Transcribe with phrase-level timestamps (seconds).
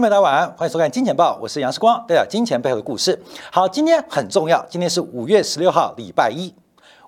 [0.00, 3.20] 友们，大家晚安，欢迎收看《金钱报》，我是杨世光，带讲金钱背后的故事。
[3.50, 6.54] 好，今天很重要，今天是五月十六号，礼拜一。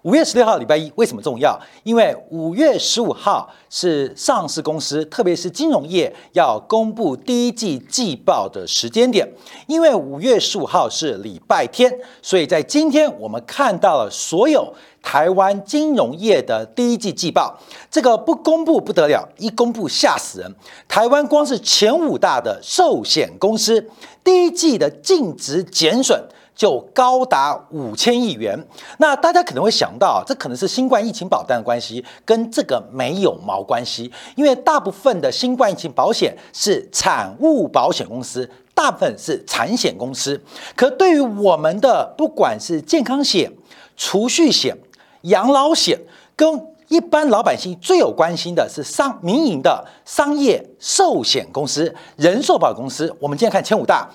[0.03, 1.57] 五月十六号礼拜一为什么重要？
[1.85, 9.29] 因为五月十五号是上市公司，特别是金融业要公布第一季季报的时间点。
[9.69, 17.59] 因为五月十五号是礼拜天，所以在今天我们看到了所有台湾金融业的第一季季报。
[17.91, 20.55] 这个不公布不得了，一公布吓死人。
[20.89, 23.91] 台湾光是前五大的寿险公司
[24.23, 26.23] 第一季的净值减损。
[26.53, 28.67] 就高达五千亿元，
[28.99, 40.39] 那大家可能会想到，这可能是新冠疫情保单的关系，跟这个没有毛关系，因为大部分的新冠疫情保险是产物保险公司，大部分是产险公司。
[40.77, 43.51] 可对于我们的不管是健康险、
[43.97, 44.77] 储蓄险、
[45.23, 45.99] 养老险，
[46.35, 53.15] 跟一般老百姓最有关心的是商民营的商业寿险公司、人寿保险公司。
[53.21, 54.11] 我们今天看前五大：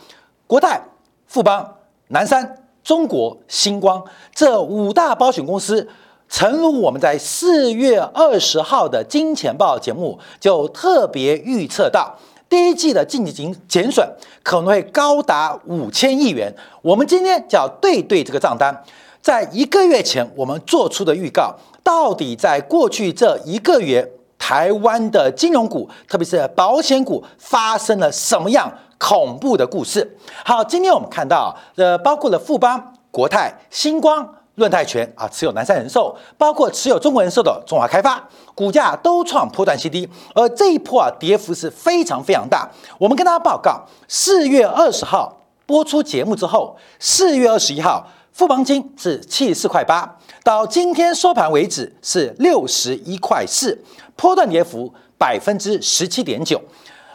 [0.47, 0.81] 国泰、
[1.27, 1.73] 富邦。
[2.09, 5.89] 南山、中国、星光这五大保险公司，
[6.29, 12.15] 诚如我们在四月二十号的金钱报节目就特别预测到，
[12.47, 13.33] 第一季的净值
[13.67, 14.07] 减损
[14.43, 16.53] 可能会高达五千亿元。
[16.83, 18.83] 我们今天就要对对这个账单，
[19.25, 21.51] 在一个月前我们做出的预告，
[21.83, 28.71] 到底在过去这一个月，台湾的金融股，特别是保险股，发生了什么样？
[28.99, 30.15] 恐怖的故事。
[30.43, 38.23] 好，今天我们看到，呃，包括了富邦、国泰、星光、润泰全啊，持有南山人寿，包括持有中国人寿的中华开发，
[38.53, 40.07] 股价都创破断新低。
[40.35, 42.69] 而这一波啊，跌幅是非常非常大。
[42.99, 50.13] 我们跟大家报告，四月二十号播出节目之后，四月二十一号，富邦金是七十四块八，
[50.43, 53.81] 到今天收盘为止是六十一块四，
[54.17, 56.61] 波段跌幅百分之十七点九。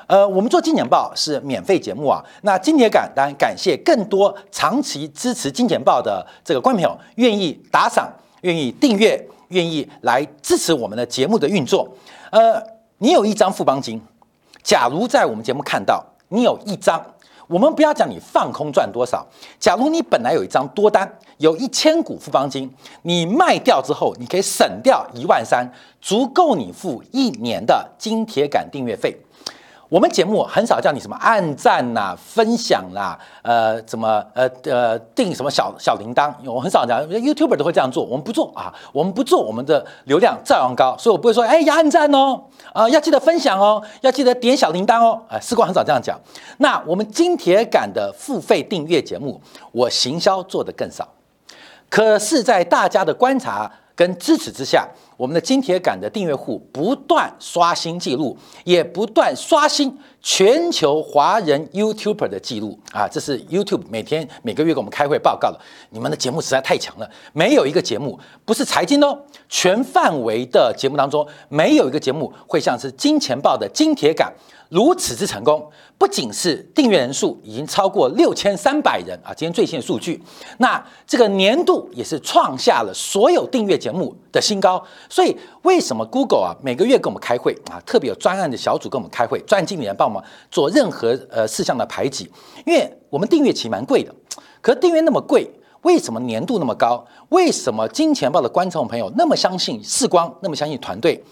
[0.07, 2.25] 呃，我们做金钱报是免费节目啊。
[2.41, 8.11] 那金铁感当然感谢更多长期支持金钱报的这个观众朋友，愿意打赏、
[8.41, 11.87] 愿意订阅、愿意来支持我们的节目的运作。
[12.31, 12.59] 呃，
[12.97, 14.01] 你有一张富邦金，
[14.63, 17.05] 假如在我们节目看到你有一张，
[17.51, 19.27] 我们不要讲你放空赚多少，
[19.59, 22.73] 假如你本来有一张多单，有一千股富邦金，
[23.03, 25.69] 你卖掉之后，你可以省掉一万三，
[26.01, 29.17] 足够你付一年的金铁杆订阅费。
[29.91, 36.33] 我们节目很少叫你什么按赞呐、分享啦，呃，怎么呃呃定什么小小铃铛？
[36.45, 42.41] 我很少讲，YouTuber 都会这样做，我们不做啊，我们不做，我们的流量照样高，所以我不会说，哎，要按赞哦，
[42.73, 46.17] 啊，要记得分享哦，要记得点小铃铛哦，哎，时光很少这样讲。
[46.59, 49.41] 那我们金铁杆的付费订阅节目，
[49.73, 51.09] 我行销做的更少，
[51.89, 54.87] 可是，在大家的观察跟支持之下。
[55.21, 63.07] 我们的金铁杆的订阅户不断刷新记录，也不断刷新全球华人 YouTuber 的记录啊！
[63.07, 65.61] 这是 YouTube 每天每个月给我们开会报告的。
[65.91, 69.19] 你们的节目实在太强了，没有一个节目不是财经哦，
[69.51, 74.33] 全范围的节目当中，没有一个节目会像是金钱豹的金铁杆
[74.71, 75.71] 如此之成功。
[75.99, 80.19] 不仅是订阅人数已经超过六千三百人啊，今天最新的数据，
[80.57, 84.83] 那这个年度也是创下了所有订阅节目的新高。
[85.11, 92.31] 所以为什么 Google 啊每个月跟我们开会啊，特别有专案的小组跟我们开会，专案经理人帮我们做任何呃事项的排挤？
[92.65, 94.15] 因为我们订阅其实蛮贵的，
[94.63, 95.51] 可订阅那么贵，
[95.83, 97.05] 为什么年度那么高？
[97.29, 101.23] 为什么金钱豹的观众朋友那么相信世光，那么相信团队？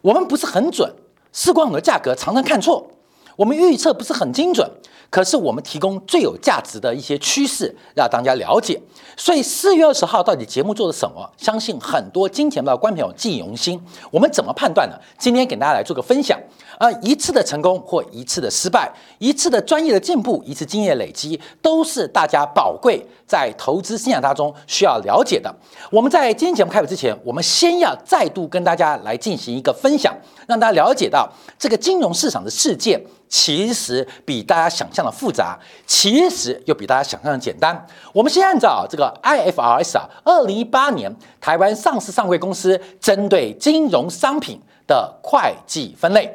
[0.00, 0.92] 我们不是很准，
[1.32, 2.91] 视光的价格常常看错。
[3.36, 4.68] 我们预测不是很精准，
[5.10, 8.80] 可是我们提供最有价值的一些趋势让大家了解。
[9.16, 11.30] 所以四月二十号到底节目做了什么？
[11.36, 13.80] 相信很多金钱豹观众朋友记忆犹新。
[14.10, 14.96] 我们怎么判断呢？
[15.18, 16.38] 今天给大家来做个分享。
[16.78, 25.54] 啊，一次的成功或一次的失败，一次的专业的进步，一次经验累积，都是大家宝贵在投资生涯当中需要了解的。
[25.92, 30.12] 我们在今天节目开始之前，我们先要再度跟大家来进行一个分享，
[30.48, 33.00] 让大家了解到这个金融市场的世界。
[33.32, 37.86] 其实比大家想象的复杂，其实又比大家想象的简单。
[38.12, 46.30] 我们先按照这个 IFRS 啊，二零一八年台湾上市上柜公司针对金融商品的会计分类，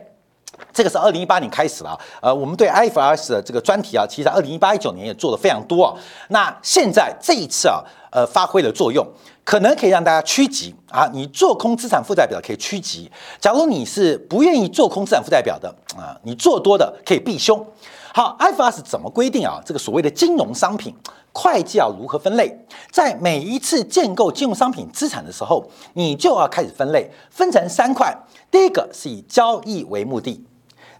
[0.73, 1.95] 这个是二零一八年开始了。
[2.19, 5.93] 呃，我们对 IFRS 的这个专题啊，其实二零一八一九年也做的非常多啊。
[6.29, 9.05] 那现在这一次啊，呃，发挥了作用。
[9.47, 13.09] 可能可以让大家趋吉啊，你做空资产负债表可以趋吉。
[13.39, 17.65] 假如你是不愿意做空资产负债表的啊，你做多的可以避凶。
[18.13, 19.61] 好，IFRS 怎么规定啊？
[19.65, 20.93] 这个所谓的金融商品
[21.31, 22.53] 会计要如何分类？
[22.91, 28.13] 在每一次建构金融商品资产的时候，你就要开始分类，分成三块。
[28.51, 30.43] 第一个是以交易为目的，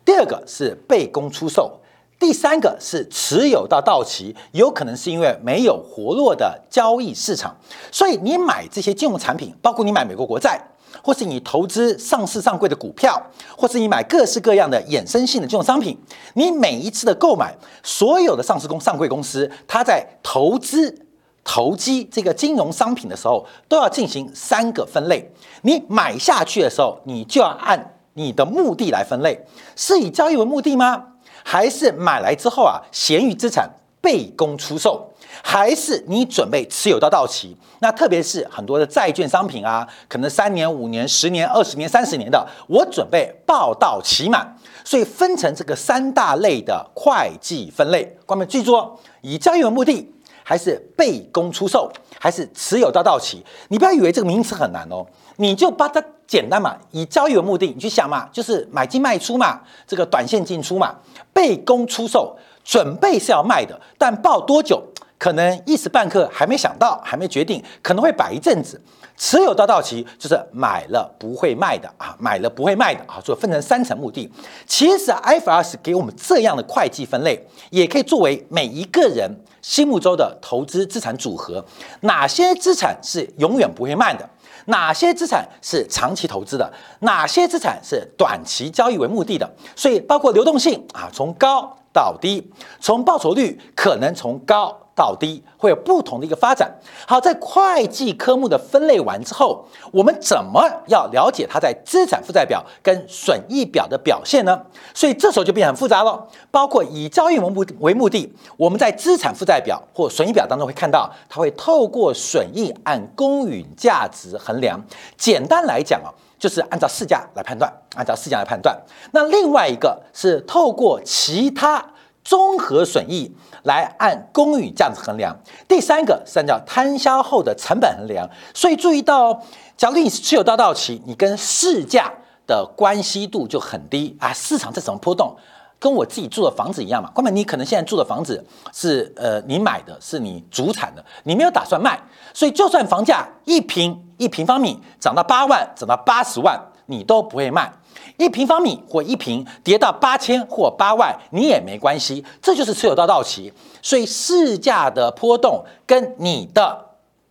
[0.06, 1.78] 第二个是被公出售，
[2.20, 7.56] 第三个是持有到到期，有可能是因为没有活络的交易市场，
[7.92, 10.60] 所以你买这些金融产品，包括你买美国国债，
[11.04, 13.22] 或是你投资上市上柜的股票，
[13.56, 15.96] 或是你买各式各样的衍生性的金融商品，
[16.34, 21.06] 你每一次的购买，所有的上市公上柜公司，它在投资
[21.44, 25.32] 投机这个金融商品的时候，都要进行三个分类。
[25.62, 31.04] 你买下去的时候，你就要按你的目的来分类，是以交易为目的吗？
[31.50, 33.70] 还是买来之后啊，闲余资产
[34.02, 35.10] 被公出售，
[35.42, 37.56] 还是你准备持有到到期？
[37.80, 44.58] 那特别是很多的债券商品啊，可能三年、五年、十年、二十年、三十年的，我准备报到期满。
[44.84, 48.18] 所以分成这个三大类的会计分类。
[48.26, 51.90] 关门记住哦，以交易为目的，还是被公出售，
[52.20, 53.42] 还是持有到到期？
[53.70, 55.06] 你不要以为这个名词很难哦，
[55.38, 60.94] 你就把它简单嘛，以交易为目的，你去想嘛，就是买进卖出嘛，这个短线进出嘛。
[61.34, 64.84] 被公出售，准备是要卖的，但报多久，
[65.18, 68.82] 可能一时半刻还没想到，还没决定，可能会摆一阵子。
[69.16, 74.32] 持有到到期，就是买了不会卖的啊，买了不会卖的啊，所以分成三层目的。
[74.68, 79.30] 其实 IFRS 给我们这样的会计分类，也可以作为每一个人
[79.62, 81.64] 心目中的投资资产组合。
[82.02, 84.30] 哪些资产是永远不会卖的？
[84.68, 86.72] 哪些资产是长期投资的？
[87.02, 89.50] 哪些资产是短期交易为目的的？
[89.76, 94.87] 所以包括流动性啊，从高到低，从报酬率可能从高。
[94.98, 96.70] 到低会有不同的一个发展。
[97.08, 104.60] 好，在会计科目的分类完之后，我们怎么要了解它在资产负债表跟损益表的表现呢？
[104.96, 106.28] 所以这时候就变得很复杂了。
[106.50, 114.84] 包括以交易为目为目的，我们在资产负债表或损益表当中会看到，它会透过损益按公允价值衡量。
[115.16, 116.10] 简单来讲啊，
[116.40, 118.76] 就是按照市价来判断，按照市价来判断。
[119.12, 121.86] 那另外一个是透过其他
[122.28, 123.32] 综合损益。
[123.64, 125.36] 来按公允价值衡量，
[125.68, 128.26] 第三个是按照摊销后的成本衡量。
[128.54, 129.34] 所以注意到，
[129.76, 132.10] 假如你是持有到到期，你跟市价
[132.46, 134.32] 的关系度就很低啊。
[134.32, 135.36] 市场在怎么波动，
[135.78, 137.10] 跟我自己住的房子一样嘛。
[137.14, 138.42] 关键你可能现在住的房子
[138.72, 142.00] 是呃你买的，是你主产的，你没有打算卖，
[142.34, 147.70] 所以就算房价一平一平方米涨到八万，涨到八十万，你都不会卖。
[148.18, 153.54] 一平方米或一平跌到八千或八万，你也没关系，这就是持有到到期。
[153.82, 156.86] 所以市价的波动跟你的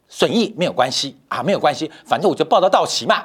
[0.09, 3.25] 损益没有关系啊，没有关系，反正我就报到到期嘛。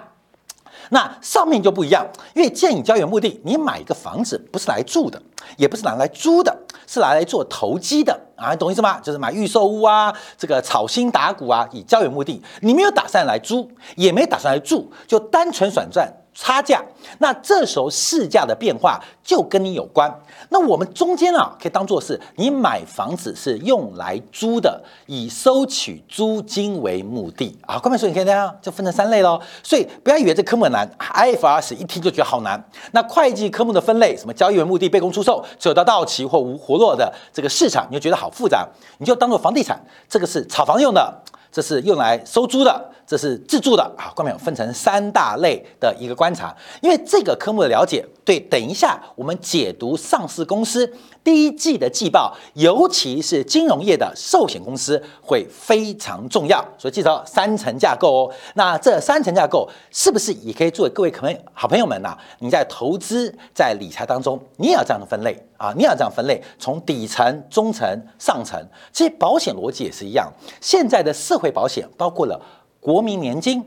[0.90, 2.06] 那上面就不一样，
[2.36, 5.22] 因为建议交易目的，你买一个房子不是来住的，
[5.56, 6.54] 也不是拿来租的，
[6.86, 9.00] 是拿来做投机的啊，懂意思吗？
[9.00, 16.12] 就是买预售屋啊，这个炒新打股啊，以交易目的，你没有打算来租，也没打算来住，就单纯转赚。
[16.34, 16.82] 差价，
[17.20, 20.10] 那这时候市价的变化就跟你有关。
[20.50, 27.78] 那我们中间啊，可以当做是你买房子是用来租的，以收取租金为目的啊。
[27.78, 29.40] 关键所以你看这样就分成三类喽。
[29.62, 32.64] 所以不要以为这科目很难，IFRS 一听就觉得好难。
[32.92, 38.68] 那会计科目的分类，什么交易为目的、被公出售、只有到到期或无活络的这个市场，你就觉得好复杂，
[39.00, 39.80] 你就当做房地产，
[40.10, 41.22] 这个是炒房用的。
[41.54, 44.08] 这是用来收租的，这是自助的啊。
[44.16, 50.90] 后面有分成三大类的一个观察，因为这个科目的了解，对等一下我们解读上市公司
[51.22, 56.66] 第一季的季报，尤其是金融业的寿险公司会非常重要。
[56.78, 58.34] 所以记得三层架构哦。
[58.54, 62.18] 那这三层架构是不是也可以作为各位可能好朋友们呐？
[62.40, 65.38] 你在投资在理财当中，你也要这样的分类。
[65.58, 67.88] 啊，你也要这样分类，从底层、中层、
[68.18, 68.60] 上层，
[68.92, 70.28] 其实保险逻辑也是一样。
[70.60, 72.42] 现在的社会保险包括了
[72.82, 73.64] 国民年金，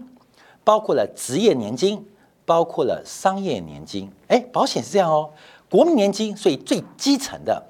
[0.65, 2.05] 包括了职业年金，
[2.45, 4.11] 包括了商业年金。
[4.29, 5.31] 哎，保险是这样哦，
[5.71, 7.63] 国民年金，所以最基层的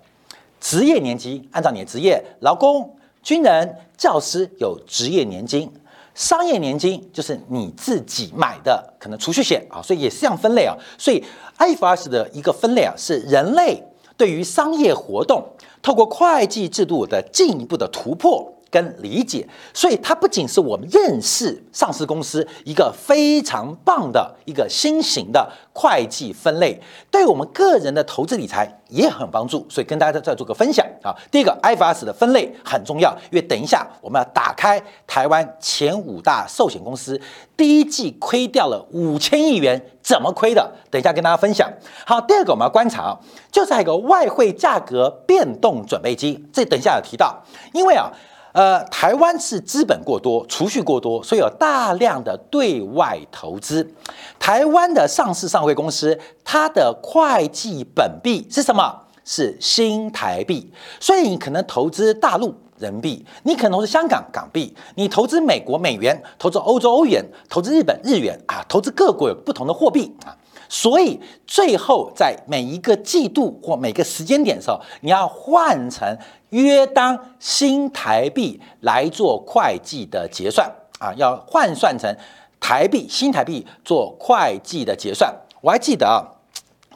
[0.59, 5.69] 职业年金，按照你的职业，劳工、军人、教师有职业年金；
[6.15, 10.75] 商业年金就是你自己买的，可能储蓄险啊，所以也是这样分类啊。
[10.97, 11.23] 所以
[11.59, 13.83] IFRS 的一个分类啊，是人类。
[14.17, 15.45] 对于商业活动，
[15.83, 18.51] 透过会计制度的进一步的突破。
[18.75, 29.65] 跟理解，所以它不仅是我们认识上市公司一个非常棒的一个新型的会计分类，对我们个人的投资理财也很有帮助。
[29.71, 31.15] 所以跟大家再做个分享啊。
[31.31, 37.21] 第一个，IFRS 的分类很重要，因为等一下我们要打开台湾前五大寿险公司
[37.57, 40.69] 第一季亏掉了五千亿元，怎么亏的？
[40.91, 41.73] 等一下跟大家分享。
[42.05, 43.21] 好，第二个我们要观察啊，
[43.53, 47.41] 就是还有个外汇价格变动准备金，这等一下有提到，
[47.73, 48.11] 因为啊。
[48.55, 53.93] 呃，台湾是资本过多，储蓄过多，所以有大量的对外投资。
[54.39, 59.01] 台湾的上市上柜公司，它的会计本币是什么？
[59.25, 60.71] 是新台币，
[61.01, 70.37] 所以你可能投资大陆人民币，你可能投资香港港币，你投资美国美元，投资欧洲欧元，投资日本日元啊，投资各国有不同的货币啊。
[70.77, 76.19] 所以最后在每一个季度或每个时间点的时候，你要换成
[76.51, 82.13] 约当新台币来做会计的结算啊，要换算成
[82.59, 85.33] 台币新台币做会计的结算。
[85.61, 86.27] 我还记得啊。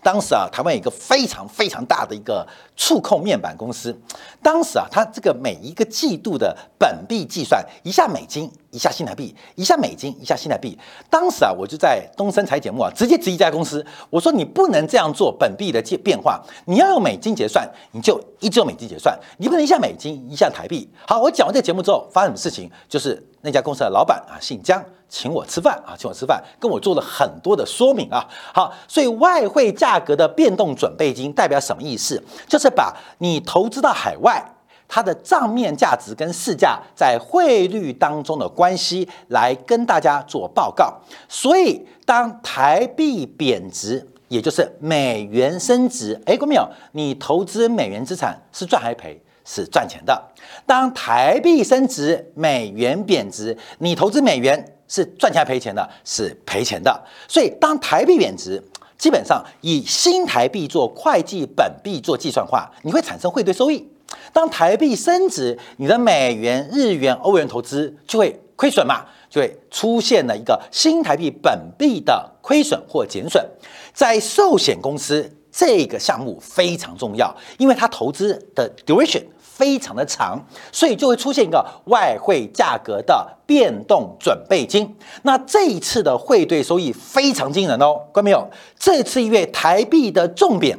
[0.00, 3.94] 当时啊，台湾有一个非常非常大的一个触控面板公司。
[4.40, 10.78] 当时啊，它这个每一个季度的本币计算，一下美金，一下新台币，一下美金，一下新台币。
[11.10, 20.88] 当时啊，我就在东森财节目啊，直接质疑这家公司，我说你不能这样做本币的变变化，你要用美金结算，你就一直用美金结算，你不能一下美金，一下台币。
[21.04, 22.70] 好，我讲完这个节目之后，发生什么事情？
[22.88, 24.80] 就是那家公司的老板啊，姓江。
[25.10, 28.28] 请我吃饭啊，请我吃饭，跟我做了很多的说明啊。
[28.52, 32.22] 好，所以外汇价格的变动准备金代表什么意思？
[32.46, 34.44] 就是把你投资到海外，
[34.88, 40.92] 它的账面价值跟市价在汇率当中的关系来跟大家做报告。
[41.28, 49.22] 所以当台币贬值，也就是美元升值，哎，各位朋友，你投资美元资产是赚还是赔？
[49.44, 50.22] 是赚钱的。
[50.66, 54.74] 当台币升值，美元贬值，你投资美元。
[54.90, 56.98] 是赚钱还赔钱的，是赔钱的。
[57.28, 58.58] 所以当台币贬值，
[58.96, 63.86] 基本上以新台币做会计本币做计算化，你会产生汇兑收益。
[64.32, 73.44] 当台币升值，你的美元、日元、欧元投资就会亏损嘛，就会出现了一个新台币本币的亏损或减损。
[73.92, 79.22] 在寿险公司这个项目非常重要，因为它投资的 duration。
[79.58, 84.94] 非常的长，所以就会出现一个外汇价格的变动准备金。
[85.22, 88.48] 那这一次的汇兑收益非常惊人哦，看到没有？
[88.78, 90.78] 这次因为台币的重贬，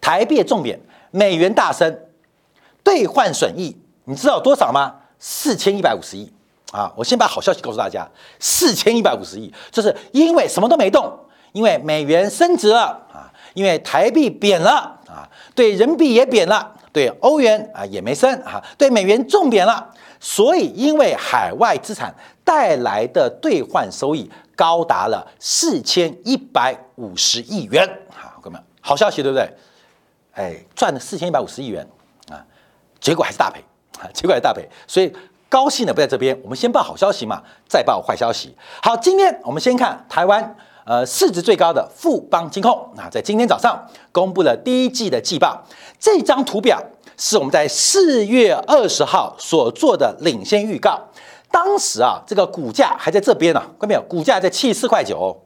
[0.00, 1.94] 台币的重贬，美元大升，
[2.88, 4.94] 兑换损益，你知道多少吗？
[5.18, 6.32] 四千一百五十亿
[6.72, 6.90] 啊！
[6.96, 8.08] 我先把好消息告诉大家，
[8.40, 11.14] 四千一百五十亿，就是因为什么都没动，
[11.52, 16.76] 因为美元升值了啊，因为台币贬了啊，对人民币也贬了。
[16.90, 29.46] 对欧元啊也没升啊，对美元重贬了，所以因为海外资产带来的兑换收益高达了四千一百五十亿元，好，哥们，好消息对不对？
[30.32, 31.86] 哎，赚了四千一百五十亿元，
[33.00, 33.60] 结果还是大赔
[33.98, 35.12] 啊，结果还是大赔，所以
[35.48, 38.54] 高兴的不在这边，我们先报好消息嘛，再报坏消息。
[38.82, 40.56] 好，今天我们先看台湾。
[40.90, 43.78] 呃，市值最高的富邦金控，那在今天早上
[44.10, 45.62] 公布了第一季的季报。
[46.00, 46.82] 这张图表
[47.18, 50.98] 是我们在四月二十号所做的领先预告。
[51.50, 54.02] 当时啊，这个股价还在这边呢，看到没有？
[54.08, 55.38] 股价在七十四块九，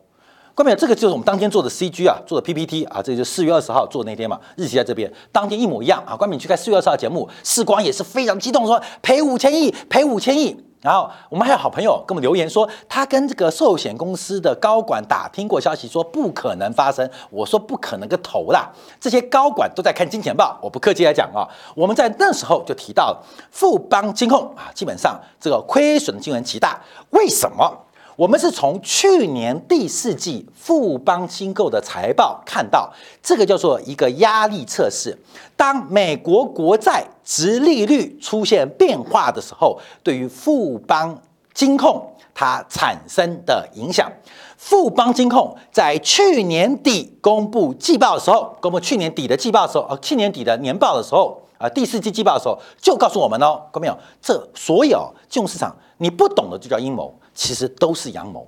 [0.54, 0.76] 看到没有？
[0.76, 6.14] 这个就是我们当天做的 CG 啊，做的 PPT 啊，这就四月二十号做的那天嘛，日期在这边，当天一模一样啊。
[6.14, 10.56] 关敏去看四月二十号节目，世光也是非常激动，说赔五千亿，赔五千亿。
[10.82, 17.08] 然后我们还有好朋友跟我们留言说，他跟这个寿险公司的高管打听过消息，说不可能发生。
[17.30, 18.68] 我说不可能个头啦！
[19.00, 26.80] 这些高管都在看金钱报，我不客气来讲啊，我们在那时候就提到了富邦金控啊，基本上这个亏损金额极大。
[27.10, 27.81] 为什么？
[28.16, 32.92] 我们是从去年第四季富邦新购的财报看到，
[33.22, 35.16] 这个叫做一个压力测试。
[35.56, 41.18] 当美国国债值利率出现变化的时候，对于富邦
[41.54, 44.10] 金控它产生的影响。
[44.56, 53.98] 富邦金控在去年底公布季报的时候，公布去年底的季报的时候，呃，去年底的年报的时候，啊，第四季季报的时候，就告诉我们哦，看到没有？
[54.20, 57.12] 这所有金融市场你不懂的就叫阴谋。
[57.34, 58.46] 其实都是阳谋。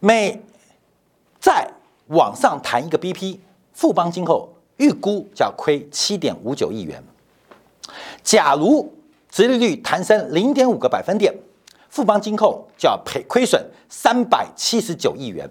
[0.00, 0.42] 每
[1.40, 1.68] 在
[2.08, 3.38] 往上弹一个 BP，
[3.72, 7.02] 富邦今后预估叫亏七点五九亿元。
[8.22, 8.92] 假如
[9.30, 11.34] 殖利率弹升零点五个百分点，
[11.88, 15.48] 富邦金控就要赔亏损三百七十九亿元。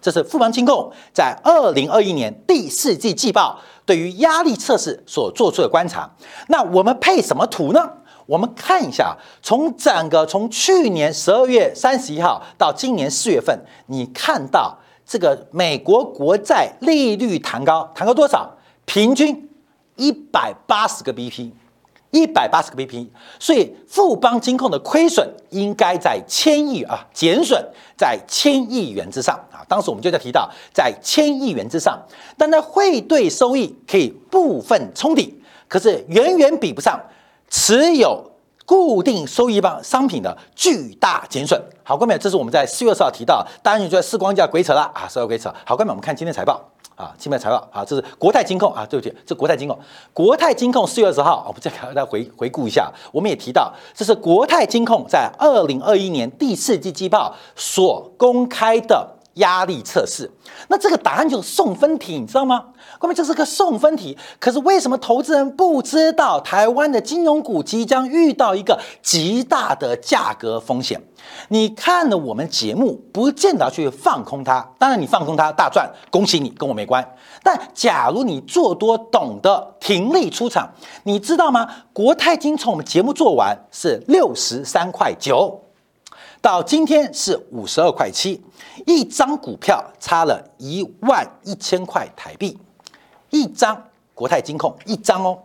[0.00, 6.08] 这是富邦金控在二零二一年第四季季报对于压力测试所做出的观察。
[6.46, 7.90] 那我们配什么图呢？
[8.28, 18.54] 我们看一下，从整个从去年十二月三十一号到今年四月份，你看到这个美国国债利率弹高，弹高多少？
[18.84, 19.48] 平均
[19.96, 21.52] 一百八十个 BP，
[22.10, 23.08] 一百八十个 BP。
[23.38, 27.66] 所以富邦金控的亏损应该在千亿啊，减损
[27.96, 29.64] 在千亿元之上啊。
[29.66, 31.98] 当时我们就在提到在千亿元之上，
[32.36, 37.00] 但它汇兑收益可以部分冲抵，可是远远比不上。
[37.48, 38.30] 持有
[38.66, 41.60] 固定收益棒商品的巨大减损。
[41.82, 45.52] 好，各位，这是我们在四月二十号提到，当然你觉得四光价鬼扯了啊，四月鬼扯。
[45.64, 46.60] 好，各位，我们看今天财报
[46.94, 49.78] 啊，今天财报啊，这是国泰金控啊，对不起，这国泰金控，
[50.12, 59.17] 国泰金控四月二十号，我们再给大家回回顾一下，我们也提到，这是国泰金控在二零二一年第四季季报所公开的。
[59.38, 60.30] 压力测试，
[60.68, 62.66] 那这个答案就是送分题，你知道吗？
[63.00, 64.16] 各位，这是个送分题。
[64.38, 71.00] 可是为什么投资人不知道台湾的金融股即将遇到一个极大的价格风险？
[71.48, 74.66] 你看了我们节目，不见得去放空它。
[74.78, 77.06] 当然，你放空它大赚，恭喜你，跟我没关。
[77.42, 80.68] 但假如你做多，懂得停利出场，
[81.04, 81.68] 你知道吗？
[81.92, 85.62] 国泰金从我们节目做完是六十三块九。
[86.40, 88.40] 到今天是五十二块七，
[88.86, 92.58] 一张股票差了一万一千块台币，
[93.30, 93.82] 一张
[94.14, 95.38] 国泰金控一张哦。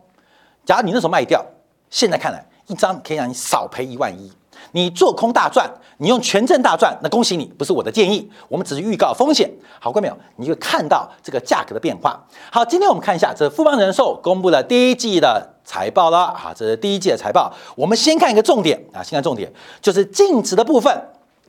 [0.66, 1.44] 假如你那时候卖掉，
[1.90, 4.32] 现在看来一张可以让你少赔一万一。
[4.72, 9.52] 你做空大赚，你用权证大赚，那恭喜你，不是我的建议，我们只是预告风险。
[9.80, 10.18] 好，过没有？
[10.38, 12.20] 你就看到这个价格的变化。
[12.52, 15.52] 好，今天我们看一下，这富邦人寿公布了第一季的。
[15.66, 17.50] 财报了啊，这是第一季的财报。
[17.78, 19.50] 我们先看一个重点啊，先看重点，
[19.82, 20.94] 就是净值的部分。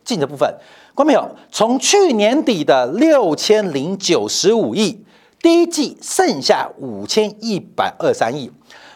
[0.04, 0.54] 净值部分，
[0.94, 1.28] 关没有？
[1.50, 5.04] 从去年底的六千零九十五亿，
[5.40, 8.50] 第一季剩下五千一百二三亿。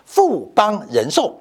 [0.04, 1.40] 富邦人寿、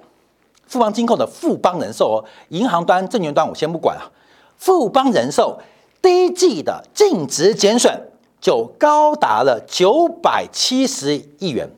[0.67, 4.11] 富邦金控的富邦人寿哦，银行端、证券端我先不管啊。
[4.57, 5.59] 富邦人寿
[6.01, 8.09] 第一季的净值减损
[8.41, 11.69] 就高达了九百七十亿元。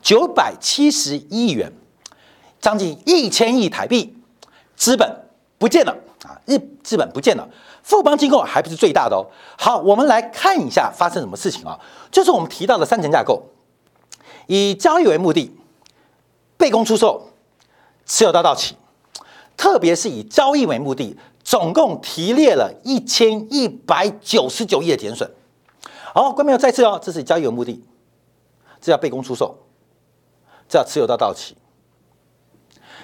[0.00, 1.70] 九百七十亿元，
[2.58, 4.16] 将近一千亿台币，
[4.74, 5.24] 资本
[5.58, 5.94] 不见了
[6.24, 6.40] 啊！
[6.46, 7.46] 日资本不见了，
[7.90, 9.26] 富邦金控还不是最大的哦。
[9.58, 11.76] 好，我们来看一下发生什么事情啊？
[12.12, 13.42] 就是我们提到的三层架构，
[14.46, 15.52] 以交易为目的，
[16.56, 17.30] 被公出售，
[18.06, 18.76] 持有到到期，
[19.56, 25.28] 特别是以交易为目的，总共提列了一千一百九十九亿的减损。
[26.14, 27.82] 好，观众朋友再次哦，这是以交易为目的，
[28.80, 29.58] 这叫被公出售。
[30.68, 31.56] 这叫持有到到期。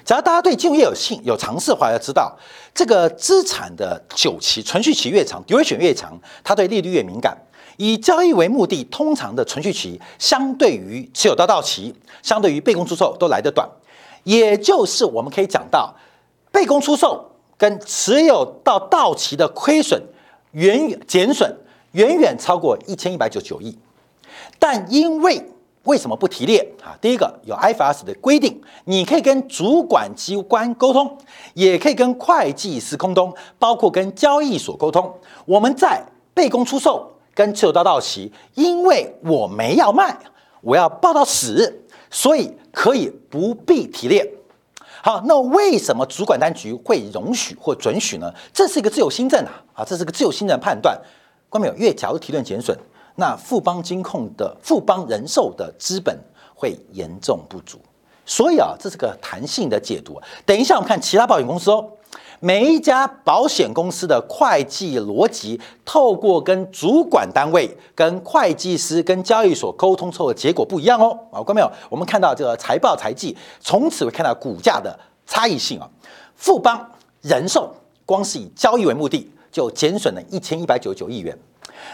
[0.07, 2.33] 只要大家对金融业有兴有尝试的话，要知道
[2.73, 7.37] 这个资产的久期、存续期越长，duration 越长，它对利率越敏感。
[7.77, 11.93] 以交易为目的，通常的存续期相对于持有到到期，
[12.23, 13.69] 相对于被公出售都来得短。
[14.23, 15.93] 也就是我们可以讲到，
[16.53, 20.01] 被公出售跟持有到到期的亏损
[20.53, 21.55] 远远减损
[21.93, 23.77] 远远超过一千一百九十九亿，
[24.59, 25.45] 但因为
[25.87, 26.95] 为什么不提列啊？
[27.01, 31.17] 第一个有 IFRS 的规定，你可以跟主管机关沟通，
[31.55, 35.13] 也可以跟会计师沟通，包括跟交易所沟通。
[35.45, 40.17] 我们在被公出售跟持有到到期，因为我没要卖，
[40.61, 44.29] 我要报到死，所以可以不必提列。
[45.03, 48.33] 好，那为什么主管单局会容许或准许呢？
[48.53, 51.01] 这是一个自由新政啊，啊，这是个自由新政判断。
[51.49, 51.75] 关没有？
[51.75, 52.77] 越假如提论减损。
[53.17, 56.19] 那富邦金控的富邦人寿的资本
[56.55, 57.79] 会严重不足，
[58.25, 60.21] 所以啊，这是个弹性的解读。
[60.45, 61.87] 等一下，我们看其他保险公司哦，
[62.41, 71.19] 每一家保险公司的会计逻辑，透过跟主管单位、跟会计师、跟交易所沟通之后的结果不一样哦。
[71.33, 71.71] 啊，看没有？
[71.89, 75.89] 我们看到这个财报财季，从此会看到股价的差异性啊。
[76.35, 76.91] 富邦
[77.23, 77.75] 人寿
[78.05, 81.35] 光是以交易为目的，就减损了一千一百九十九亿元。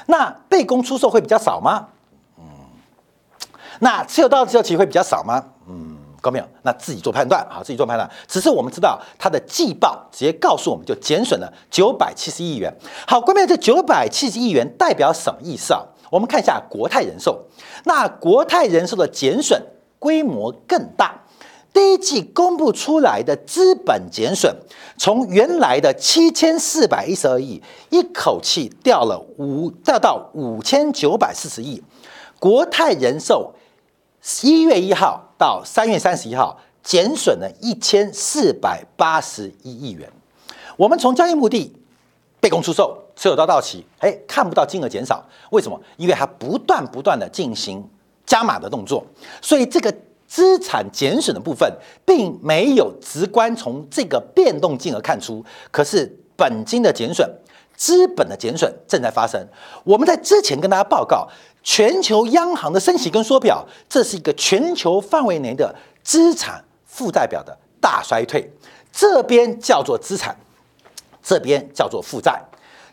[0.07, 1.87] 那被公出售会比较少吗？
[2.37, 2.44] 嗯，
[3.79, 5.44] 那持有到持有期会比较少吗？
[5.68, 6.44] 嗯，高没有？
[6.62, 8.11] 那自己做判断啊，自己做判断。
[8.27, 12.75] 只是我们知道它的季报直接告诉我们就减损了九百七十亿元。
[13.07, 15.83] 好，关键这九百七十亿元代表什么意思啊？
[16.11, 17.44] 我们看一下国泰人寿，
[17.85, 19.62] 那国泰人寿的减损
[20.01, 21.22] 规模更大。
[21.73, 24.55] 第一季公布出来的资本减损，
[24.99, 31.83] 从原来的七千四百一十二亿，一口气掉了五掉到五千九百四十亿。
[32.39, 33.55] 国泰人寿
[34.43, 40.13] 一月一号到三月三十一号减损了一千四百八十一亿元。
[40.77, 41.75] 我们从交易目的
[42.39, 45.81] 被公出售，持有到到期，哎，看不到金额减少，为什么？
[45.97, 47.83] 因为它不断不断的进行
[48.27, 49.07] 加码的动作，
[49.41, 49.95] 所以这个。
[50.33, 51.71] 资产减损的部分
[52.07, 57.31] 并没有直观从这个变动金额看出，可是本金的减损、
[57.77, 59.47] 资本的减损正在发生。
[59.85, 61.29] 我们在之前跟大家报告，
[61.62, 68.51] 全球央行的升息跟缩表，这是一个全球范围内的资产负债表的大衰退。
[68.90, 70.35] 这边叫做资产，
[71.23, 72.42] 这边叫做负债。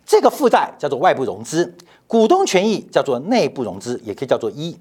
[0.06, 1.73] 这个负债叫做外部融资，
[2.06, 4.78] 股东权益叫做内部融资，也可以叫做一。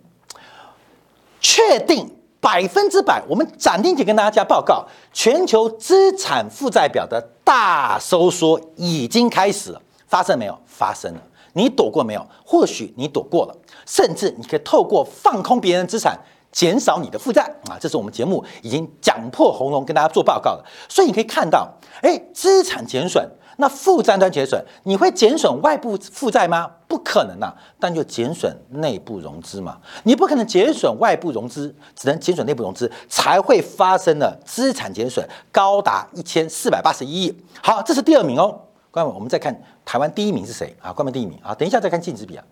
[1.41, 2.18] 确定。
[2.41, 10.57] 百分之百，我们斩钉截跟大家报告，全球资产负债表的大收缩已经开始了，发生没有？
[10.65, 11.21] 发生了。
[11.55, 12.25] 你躲过没有？
[12.45, 16.17] 或许你躲过了，甚至你可以透过放空别人资产，
[16.53, 17.77] 减少你的负债啊！
[17.81, 20.65] 这是我们节目已经讲破喉咙跟大家做报告了。
[20.89, 21.69] 所以你可以看到，
[22.03, 23.29] 哎，资产减损。
[23.61, 26.71] 那负债端减损，你会减损外部负债吗？
[26.87, 29.79] 不可能呐，但就减损内部融资嘛。
[30.05, 37.37] 你不可能减损外部融资，只能减损内部融资，才会发生了资产减损高达一千四百八十一亿。
[37.61, 38.61] 好，这是第二名哦。
[38.93, 40.93] 各位，我们再看台湾第一名是谁啊？
[40.93, 42.45] 关门第一名啊，等一下再看净值比啊。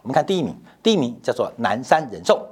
[0.00, 2.46] 我们看第一名，第一名叫做南山人寿。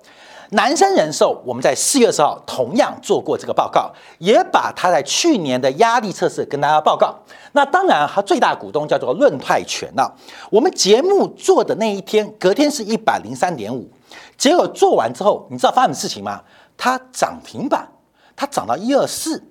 [0.50, 7.14] 南山人寿，我们在四月十号同样做过这个报告，也把他在去年的压力测试跟大家报告。
[7.52, 10.12] 那当然，他最大股东叫做润泰全了。
[10.50, 13.88] 我们节目做的那一天，隔天是一百零三点五，
[14.36, 16.42] 结果做完之后，你知道发生什么事情吗？
[16.76, 17.88] 它涨停板，
[18.34, 19.44] 它涨到一二四，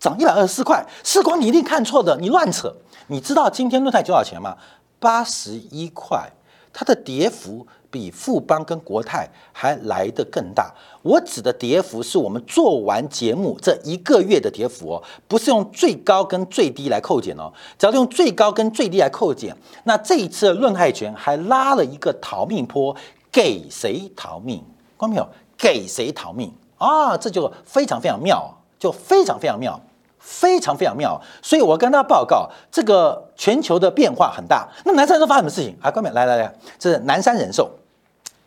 [0.00, 0.84] 涨一百二十四块。
[1.04, 2.74] 世光，你一定看错的，你乱扯。
[3.06, 4.56] 你知道今天润泰多少钱吗？
[4.98, 6.28] 八十一块。
[6.74, 10.74] 它的跌幅比富邦跟国泰还来得更大。
[11.02, 17.52] 我指的跌幅是我们做完节目这一个月的跌幅哦，不是用最高跟最低来扣减哦。
[17.78, 22.94] 只要用最高跟最低来扣减，那这一次的论泰权还拉了一个逃命坡，
[23.30, 24.64] 给谁逃命？
[24.96, 25.28] 光没有？
[25.56, 27.16] 给谁逃命啊？
[27.16, 29.80] 这就非常非常妙，就非常非常妙。
[30.26, 34.66] 非常非常妙，所以我跟大家报告，这个全球的变化很大。
[34.86, 35.90] 那南山人寿发生什么事情啊？
[35.90, 37.70] 各位来来来，这是南山人寿，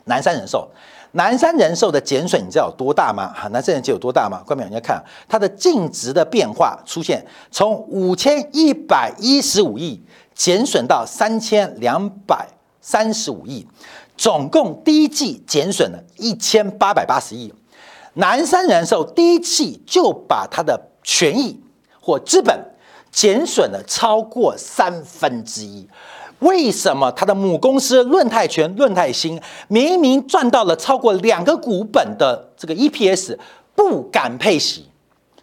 [0.06, 0.68] 南山人寿，
[1.12, 3.32] 南山人寿的减损，你知道有多大吗？
[3.32, 4.42] 哈，南山人寿有多大吗？
[4.44, 10.02] 各位你要看它的净值的变化出现，从五千一百一十五亿
[10.34, 12.48] 减损到三千两百
[12.80, 13.64] 三十五亿，
[14.16, 17.54] 总共第一季减损了一千八百八十亿。
[18.14, 21.60] 南山人寿第一季就把它的权益
[22.08, 22.58] 或资本
[23.12, 25.86] 减损了超过三分之一，
[26.38, 33.36] 为什么他的母公司论泰全、论泰新明明赚到了超过两个股本的这个 EPS，
[33.74, 34.86] 不敢配息？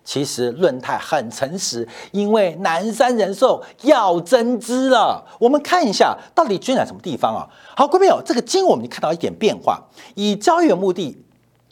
[0.03, 5.23] 其实论泰很诚实，因为南山人寿要增资了。
[5.39, 7.47] 我们看一下到底捐在什么地方啊？
[7.75, 9.83] 好，各位朋友，这个金我们看到一点变化，
[10.15, 11.15] 以交易目的。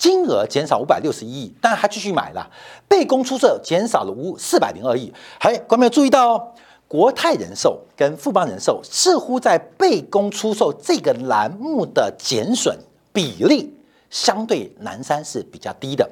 [0.04, 2.52] 金额减少五百六十一亿，但还继续买了。
[2.90, 5.10] 被公出售减少了五四百零二亿。
[5.40, 6.48] 还观众朋友注意到哦，
[6.90, 12.78] 国泰人寿跟富邦人寿似乎在被公出售这个栏目的减损
[13.14, 13.74] 比例，
[14.10, 16.10] 相对南山是比较低的。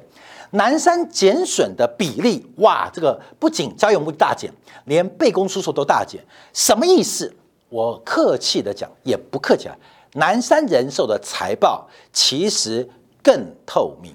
[0.52, 4.50] 南山减损的比例，哇，这个不仅交易目的大减，
[4.86, 6.18] 连被公出售都大减。
[6.54, 7.30] 什么意思？
[7.68, 9.76] 我客气的讲，也不客气啊。
[10.14, 12.88] 南山人寿的财报其实。
[13.22, 14.12] 更透明，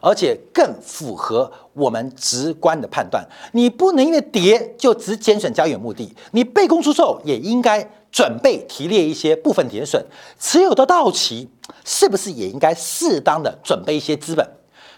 [0.00, 3.26] 而且更符合我们直观的判断。
[3.52, 10.04] 你不能因为跌就只减损交易目的，你被公出售也应该准备提列一些部分减损。
[10.38, 11.48] 持有的到期，
[11.84, 14.48] 是不是也应该适当的准备一些资本？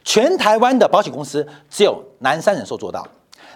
[0.04, 3.06] 全台湾的保险公司只有南山人寿做到。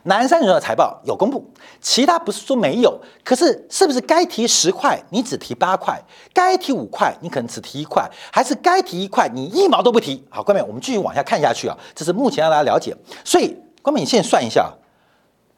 [0.04, 1.48] 南山人寿的财报有公布，
[1.80, 6.02] 其他不是说没有，可是是不是该提十块你只提八块，
[6.34, 10.24] 该提五块你可能只提一块，还是该提一块你一毛都不提？
[10.28, 12.96] 好，关美，我们继续往下看下去啊，这是目前让大家了解。
[13.24, 14.72] 所以，关美，你现在算一下，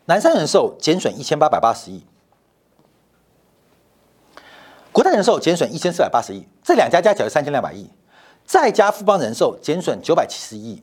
[0.04, 2.04] 南山人寿减损一千八百八十亿，
[4.92, 7.90] 国泰人寿减损一千四百八十亿，这两家加起来三千两百亿，
[8.44, 10.82] 再加富邦人寿减损九百七十亿。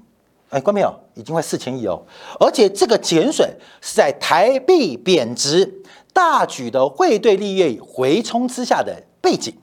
[0.51, 2.03] 哎，关没有，已经快四千亿哦，
[2.39, 3.49] 而且这个减损
[3.81, 5.81] 是在台币贬值、
[6.13, 9.55] 大举的汇兑利率回冲之下的背景，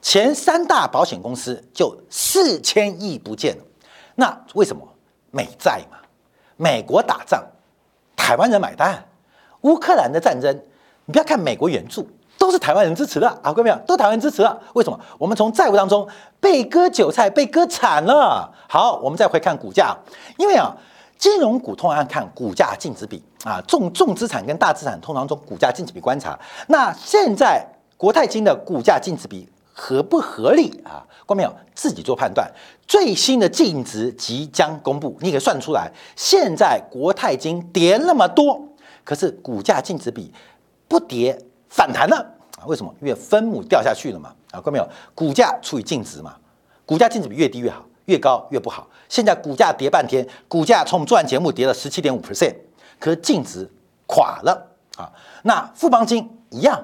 [0.00, 3.62] 前三大保险公司就四千亿不见了。
[4.14, 4.88] 那为什么？
[5.30, 5.96] 美债嘛，
[6.56, 7.42] 美国打仗，
[8.16, 9.06] 台湾人买单，
[9.62, 10.54] 乌克兰的战争，
[11.06, 12.06] 你不要看美国援助。
[12.52, 14.60] 是台湾人支持的啊，各位朋友，都台湾支持了。
[14.74, 15.00] 为什么？
[15.18, 16.06] 我们从债务当中
[16.38, 18.52] 被割韭菜，被割惨了。
[18.68, 19.96] 好，我们再回看股价，
[20.36, 20.76] 因为啊，
[21.18, 26.38] 金融股通常看股价净值比啊，重重资产跟大资产通常从股价净值比观察。
[26.68, 31.02] 那现在国泰金的股价净值比合不合理啊？
[31.24, 32.48] 各位朋友自己做判断。
[32.86, 35.90] 最新的净值即将公布，你可以算出来。
[36.14, 38.60] 现在国泰金跌那么多，
[39.02, 40.30] 可是股价净值比
[40.86, 41.38] 不跌。
[41.74, 42.34] 反弹了？
[42.66, 42.94] 为什么？
[43.00, 44.60] 因为分母掉下去了嘛啊？
[44.60, 44.88] 看到没有？
[45.14, 46.36] 股价除以净值嘛，
[46.84, 48.88] 股价净值比越低越好，越高越不好。
[49.08, 52.54] 现在股价跌半天，股价从我们做完节目跌了十七点五 percent，
[52.98, 53.70] 可是净值
[54.06, 55.12] 垮了啊。
[55.42, 56.82] 那富邦金一样，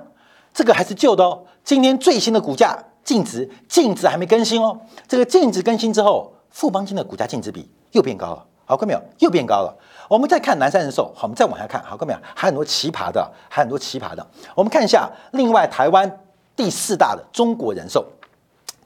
[0.53, 1.45] 这个还是旧的哦。
[1.65, 4.81] 今天最新的股价净值净值还没更新哦。
[5.07, 8.47] 这个净值更新之后，富邦金的股价净值比又变高了。
[8.69, 9.03] 好，看没有？
[9.21, 9.75] 又变高了。
[10.11, 14.27] 我们再看南山人寿，好，我们再往下看，好，看没有，还很多奇葩的，还很多奇葩的。
[14.55, 16.21] 我们看一下，另外台湾
[16.55, 18.05] 第四大的中国人寿，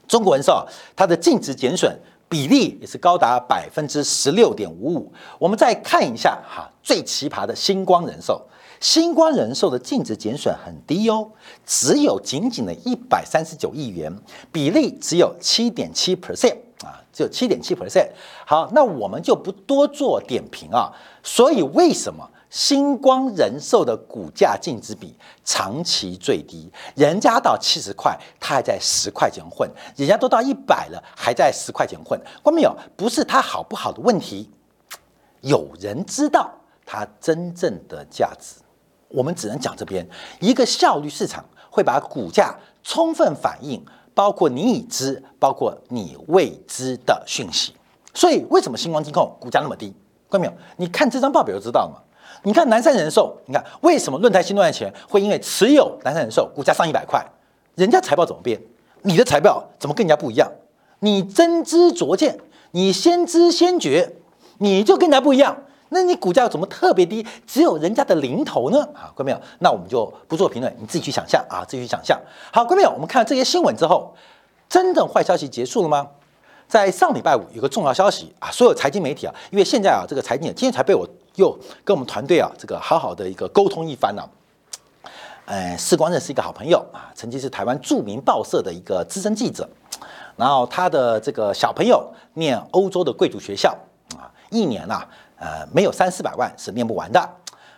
[0.07, 0.65] 中国人寿
[0.95, 5.11] 它的净值减损比例也是高达百分之十六点五五。
[5.37, 8.41] 我们再看一下哈，最奇葩的星光人寿，
[8.79, 11.29] 星光人寿的净值减损很低哦，
[11.65, 14.17] 只有仅仅的一百三十九亿元，
[14.49, 18.09] 比例只有七点七 percent 啊，只有七点七 percent。
[18.45, 20.91] 好，那我们就不多做点评啊。
[21.23, 22.29] 所以为什么？
[22.49, 32.21] 星光人寿的股价净值比长期最低，人家到七十块，他还在十块钱混；人家都到一百了，还在十块钱混。
[32.43, 32.77] 关没有？
[32.95, 34.51] 不是它好不好的问题，
[35.41, 36.51] 有人知道
[36.85, 38.61] 它真正的价值。
[39.07, 40.07] 我们只能讲这边
[40.39, 47.73] 一个效率市场会把股价充分反映，包括你已知，包括你未知的讯息。
[48.13, 49.93] 所以为什么星光金控股价那么低？
[50.29, 50.53] 关没有？
[50.77, 52.01] 你看这张报表就知道了嘛。
[52.43, 57.25] 你看南山人寿，你看为什么论坛新赚的钱会因为持有南山人寿股价上一百块，
[57.75, 58.61] 人家财报怎么变？
[59.01, 60.51] 你的财报怎么跟人家不一样？
[60.99, 62.39] 你真知灼见，
[62.71, 64.15] 你先知先觉，
[64.59, 67.25] 你就跟人家不一样，那你股价怎么特别低？
[67.47, 68.81] 只有人家的零头呢？
[68.93, 72.19] 啊，各位朋友，那我们就不做评论，你自己去想象啊，自己去想象。
[72.51, 74.13] 好，各位朋友，我们看了这些新闻之后，
[74.67, 76.07] 真正坏消息结束了吗？
[76.67, 81.07] 在上礼拜五有个重要消息啊，所有财经媒体啊，因为现在啊这个财经今天才被我。
[81.35, 81.51] 又
[81.83, 84.21] 跟我们团队啊，这个好好的一个沟通一番呢。
[85.45, 89.67] 呃，世光认识一个好朋友啊，曾经是台湾著名报社的一个资深记者，
[90.35, 93.75] 然后他的这个小朋友念欧洲的贵族学校
[94.15, 95.03] 啊，一年呐，
[95.37, 97.29] 呃，没有三四百万是念不完的。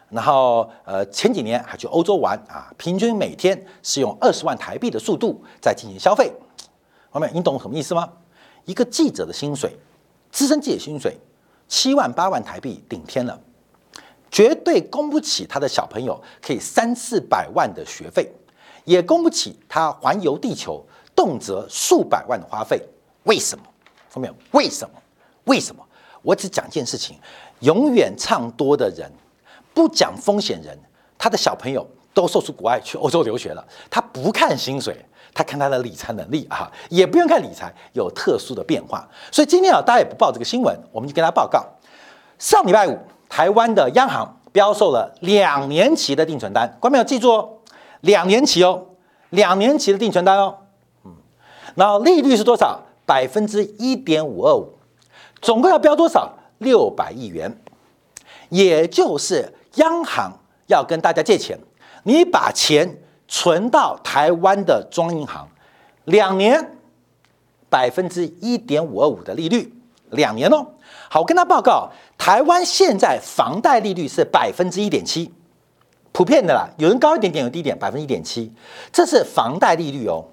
[0.10, 6.32] 然后呃，前几年还去欧洲玩啊，平均每天是用二十万台币的速度在进行消费。
[7.10, 8.08] 后面你懂什么意思吗？
[8.66, 9.76] 一个记者的薪水，
[10.32, 11.18] 资深记者薪水
[11.68, 13.40] 七万八万台币顶天了。
[14.32, 18.30] 绝对供不起他的小朋友可以三四百万的学费，
[18.84, 22.82] 也供不起他环游地球动辄数百万的花费。
[23.24, 23.64] 为什么？
[24.12, 24.36] 说没有？
[24.52, 24.96] 为什么？
[25.46, 25.85] 为什么？
[26.26, 27.16] 我只讲一件事情：
[27.60, 29.10] 永远唱多的人，
[29.74, 30.78] 不讲风险人，
[31.18, 33.64] 他的小朋友都送出国外去欧洲留学了。
[33.90, 34.98] 他不看薪水，
[35.34, 39.08] 他看他的理财能力啊，也不用看理财有特殊的变化。
[39.32, 41.64] 所以今天啊，大家也不报这个新闻，我们就跟他报告：
[42.40, 42.98] 上礼拜五。
[43.28, 47.50] 台湾的央行标售了两年期的定存单，观众朋友记住哦，
[48.02, 48.86] 两年期哦，
[49.32, 50.56] 两年期的定存单哦，
[51.04, 51.14] 嗯，
[51.74, 52.80] 然后利率是多少？
[53.06, 54.74] 百分之一点五二五，
[55.46, 56.34] 总共要标多少？
[56.58, 57.56] 六百亿元，
[58.50, 60.32] 也就是央行
[60.66, 61.56] 要跟大家借钱，
[62.02, 65.48] 你把钱存到台湾的中央银行，
[66.06, 66.78] 两年
[67.70, 69.72] 百分之一点五二五的利率，
[70.10, 70.66] 两年哦。
[71.12, 75.32] 好，我跟他报告，台湾现在房贷利率是百分之一点七，
[76.12, 78.52] 普遍的啦，有人高一点点，有低一点，百分之一点七，
[78.92, 80.26] 这是房贷利率哦，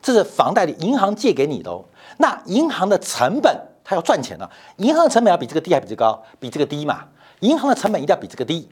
[0.00, 1.84] 这是房贷率，银行借给你的哦。
[2.16, 3.54] 那银行的成本，
[3.90, 6.22] 它要赚钱了，银行的成本要比这个低还比这个高？
[6.38, 7.02] 比这个低嘛？
[7.40, 8.68] 银行的成本一定要比这个低，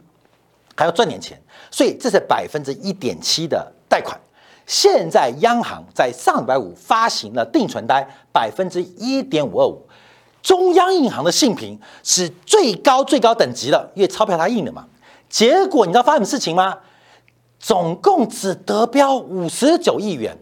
[0.76, 1.36] 还要赚点钱，
[1.72, 4.16] 所以这是百分之一点七的贷款。
[4.64, 9.84] 现在央行在上礼拜五发行了定存单，百分之一点五二五。
[10.40, 14.86] 中央银行的信评是最高最高等级的，因为钞票它印的嘛。
[15.28, 16.78] 结果你知道发生什么事情吗？
[17.58, 20.38] 总共只得标五十九亿元，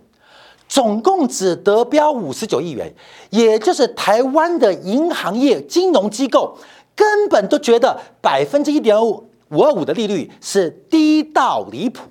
[0.68, 2.92] 总共只得标五十九亿元，
[3.30, 6.56] 也就是台湾的银行业金融机构
[6.94, 12.02] 根本都觉得百分之一点五五二五的利率是低到离谱。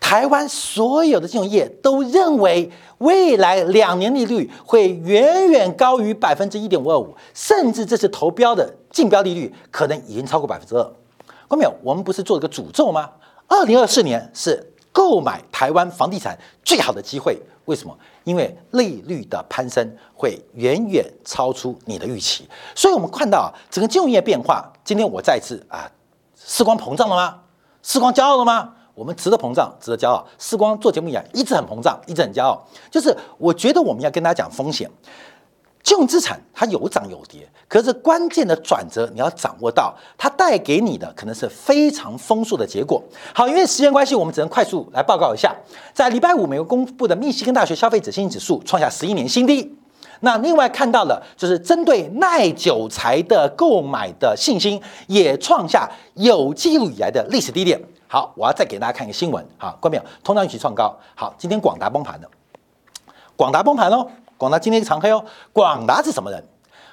[0.00, 10.92] 台湾所有的金融业都认为，未来两年利率会远远高于百分之一点五二五，甚至这次投标的竞标利率可能已经超过百分之二。
[11.48, 11.74] 关没有？
[11.82, 13.10] 我们不是做了个诅咒吗？
[13.48, 17.40] 二零二四年是购买台湾房地产最好的机会。
[17.66, 17.96] 为什么？
[18.24, 22.48] 因为利率的攀升会远远超出你的预期。
[22.74, 24.72] 所以我们看到整个金融业变化。
[24.82, 25.88] 今天我再次啊，
[26.34, 27.38] 时光膨胀了吗？
[27.80, 28.74] 时光骄傲了吗？
[28.92, 30.26] 我们值得膨胀，值得骄傲。
[30.36, 32.66] 时光做节目一样一直很膨胀，一直很骄傲。
[32.90, 34.90] 就是我觉得我们要跟大家讲风险，
[35.88, 43.02] 金融资产它有涨有跌，可是关键的转折你要掌握到，它带给你的可能是非常丰硕的结果。
[43.32, 45.56] 好，因为时间关系，我们只能快速来报告一下，
[45.94, 49.74] 在礼拜五美国公布的密西根大学消费者信心指数创下十一年新低。
[50.20, 57.80] 那另外看到了就是针对耐久材的购买的信心也创下有记录以来的历史低点。
[58.06, 59.42] 好，我要再给大家看一个新闻。
[59.56, 60.02] 好，关没有？
[60.22, 60.94] 通胀预期创高。
[61.14, 62.28] 好，今天广达崩盘了。
[63.34, 64.06] 广达崩盘喽！
[64.38, 65.22] 广达今天一个长黑哦。
[65.52, 66.42] 广达是什么人？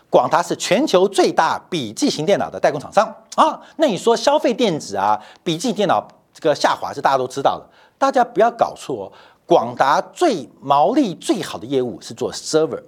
[0.09, 3.05] 广达是全球最大笔记型电脑的代工厂商
[3.35, 3.61] 啊。
[3.77, 7.65] 那你说消费电子啊，笔记电脑这个下滑是大家都知道的。
[7.97, 9.11] 大家不要搞错哦。
[9.45, 12.81] 广达最毛利最好的业务是做 server，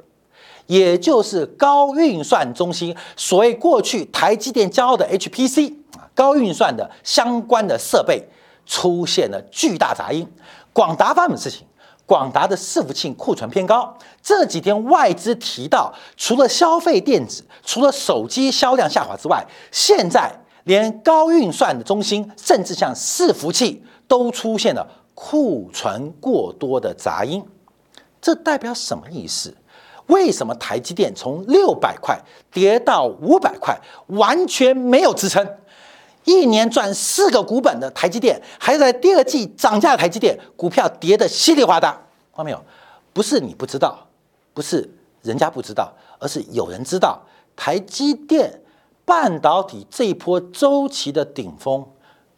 [0.66, 8.28] 也就是高运算中心，所谓过去台积电骄傲的 HPC 啊，高运算的相关的设备
[8.66, 10.28] 出现了巨大杂音。
[10.74, 11.68] 广达发生的事情，
[12.08, 13.96] 广达的伺服器库存偏高。
[14.24, 20.32] 这几天外资提到，除了消费电子，除了手机销量下滑之外，现在
[20.64, 24.88] 连高运算的中心，甚至像伺服器都出现了。
[25.20, 27.44] 库存过多的杂音，
[28.22, 29.52] 这代表什么意思？
[30.06, 32.18] 为什么台积电从六百块
[32.52, 33.76] 跌到五百块，
[34.10, 35.44] 完全没有支撑？
[36.28, 42.02] 一年赚四个股本的台积电，还在第二季涨价台积电，股票跌得稀里哗啦。
[42.36, 42.64] 看到没有？
[43.14, 44.06] 不是你不知道，
[44.54, 44.88] 不是
[45.24, 47.20] 人家不知道，而是有人知道。
[47.56, 48.62] 台积电
[49.06, 51.84] 半导体这一波周期的顶峰。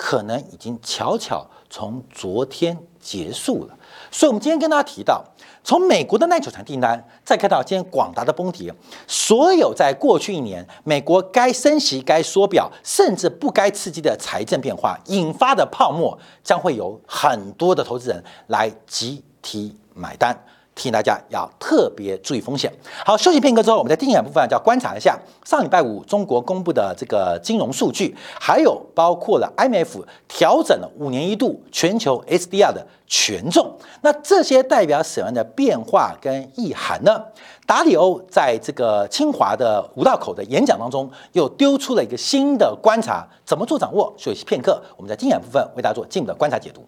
[0.01, 3.77] 可能已经悄悄从昨天结束了，
[4.11, 5.23] 所以，我们今天跟大家提到，
[5.63, 8.73] 从美国的耐久产订单，再看到今天广达的崩跌，
[9.07, 20.43] 所有在过去一年美国该升息、该缩表，甚至不该刺激的财政变化引发的泡沫，将会有很多的投资人来集体买单。
[20.79, 22.71] 提醒大家要特别注意风险。
[23.05, 33.75] 好，休息片刻之后，我们在定眼部分就要观察一下上礼拜五中国公布的这个金融数据，还有包括了 IMF 调整了五年一度全球 SDR 的权重。
[33.99, 37.21] 那这些代表什么样的变化跟意涵呢？
[37.67, 44.13] 达里欧在这个清华的五道口的演讲当中，又丢出了一个新的观察，怎么做掌握？
[44.17, 46.87] 休息片刻，我们在定眼部分为大家做进一步的观察解读。